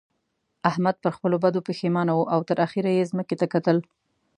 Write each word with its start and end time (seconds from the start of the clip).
احمد 0.69 0.95
پر 1.03 1.11
خپلو 1.17 1.37
بدو 1.43 1.65
پېښمانه 1.67 2.11
وو 2.15 2.29
او 2.33 2.39
تر 2.49 2.57
اخېره 2.67 2.91
يې 2.97 3.09
ځمکې 3.11 3.35
ته 3.41 3.45
کتل. 3.53 3.77